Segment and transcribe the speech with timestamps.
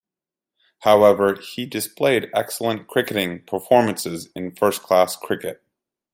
[0.79, 5.61] However, he displayed excellent cricketing performances in first-class cricket.